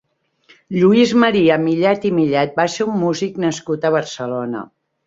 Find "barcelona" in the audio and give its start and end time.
4.01-4.69